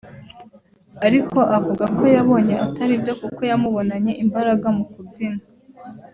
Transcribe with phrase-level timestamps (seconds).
[1.05, 5.41] ariko avuga ko yabonye atari byo kuko yamubonanye imbaraga mu kubyina